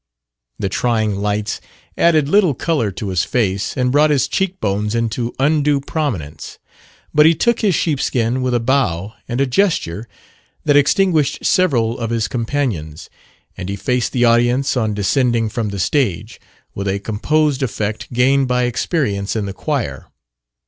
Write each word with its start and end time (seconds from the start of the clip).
The 0.57 0.67
trying 0.67 1.17
lights 1.17 1.61
added 1.95 2.27
little 2.27 2.55
color 2.55 2.89
to 2.89 3.09
his 3.09 3.23
face, 3.23 3.77
and 3.77 3.91
brought 3.91 4.09
his 4.09 4.27
cheek 4.27 4.59
bones 4.59 4.95
into 4.95 5.31
undue 5.37 5.79
prominence. 5.79 6.57
But 7.13 7.27
he 7.27 7.35
took 7.35 7.59
his 7.59 7.75
sheepskin 7.75 8.41
with 8.41 8.55
a 8.55 8.59
bow 8.59 9.13
and 9.27 9.39
a 9.39 9.45
gesture 9.45 10.07
that 10.65 10.75
extinguished 10.75 11.45
several 11.45 11.99
of 11.99 12.09
his 12.09 12.27
companions; 12.27 13.11
and 13.55 13.69
he 13.69 13.75
faced 13.75 14.11
the 14.11 14.25
audience, 14.25 14.75
on 14.75 14.95
descending 14.95 15.49
from 15.49 15.69
the 15.69 15.77
stage, 15.77 16.41
with 16.73 16.87
a 16.87 16.97
composed 16.97 17.61
effect 17.61 18.11
gained 18.11 18.47
by 18.47 18.63
experience 18.63 19.35
in 19.35 19.45
the 19.45 19.53
choir. 19.53 20.07